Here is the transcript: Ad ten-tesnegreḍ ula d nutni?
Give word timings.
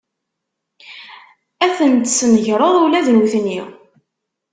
Ad 1.65 1.71
ten-tesnegreḍ 1.77 2.73
ula 2.85 2.99
d 3.05 3.07
nutni? 3.11 3.59